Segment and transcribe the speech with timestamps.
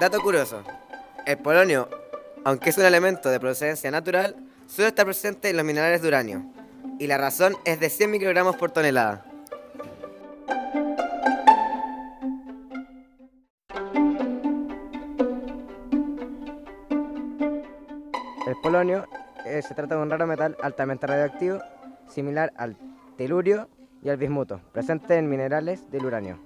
[0.00, 0.62] Dato curioso.
[1.26, 1.88] El polonio,
[2.44, 4.36] aunque es un elemento de procedencia natural,
[4.68, 6.44] suele estar presente en los minerales de uranio.
[7.00, 9.24] Y la razón es de 100 microgramos por tonelada.
[18.46, 19.04] El polonio
[19.44, 21.58] eh, se trata de un raro metal altamente radioactivo,
[22.08, 22.76] similar al
[23.16, 23.68] telurio
[24.00, 26.38] y al bismuto, presente en minerales del uranio.